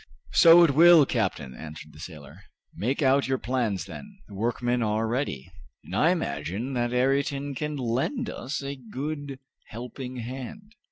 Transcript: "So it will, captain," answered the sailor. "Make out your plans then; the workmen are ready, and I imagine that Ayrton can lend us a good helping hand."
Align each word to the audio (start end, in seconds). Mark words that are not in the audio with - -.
"So 0.31 0.63
it 0.63 0.71
will, 0.71 1.05
captain," 1.05 1.53
answered 1.53 1.93
the 1.93 1.99
sailor. 1.99 2.45
"Make 2.73 3.03
out 3.03 3.27
your 3.27 3.37
plans 3.37 3.85
then; 3.85 4.17
the 4.27 4.33
workmen 4.33 4.81
are 4.81 5.05
ready, 5.07 5.51
and 5.83 5.95
I 5.95 6.09
imagine 6.09 6.73
that 6.73 6.91
Ayrton 6.91 7.53
can 7.53 7.77
lend 7.77 8.27
us 8.27 8.63
a 8.63 8.75
good 8.75 9.37
helping 9.67 10.15
hand." 10.15 10.73